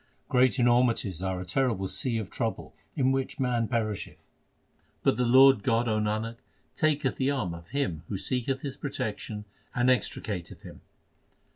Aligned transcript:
Great 0.29 0.57
enormities 0.57 1.21
are 1.21 1.39
a 1.39 1.45
terrible 1.45 1.87
sea 1.87 2.17
of 2.17 2.31
trouble 2.31 2.73
in 2.95 3.11
which 3.11 3.39
man 3.39 3.67
perisheth; 3.67 4.25
But 5.03 5.15
the 5.15 5.25
Lord 5.27 5.61
God, 5.61 5.87
O 5.87 5.99
Nanak, 5.99 6.37
taketh 6.75 7.17
the 7.17 7.29
arm 7.29 7.53
of 7.53 7.67
him 7.67 8.01
who 8.09 8.17
seeketh 8.17 8.61
His 8.61 8.77
protection 8.77 9.45
and 9.75 9.89
extricateth 9.91 10.63
him. 10.63 10.81